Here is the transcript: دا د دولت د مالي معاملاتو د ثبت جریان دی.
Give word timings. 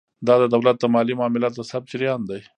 دا 0.27 0.35
د 0.41 0.43
دولت 0.53 0.75
د 0.79 0.83
مالي 0.93 1.13
معاملاتو 1.19 1.57
د 1.59 1.67
ثبت 1.71 1.87
جریان 1.93 2.21
دی. 2.29 2.41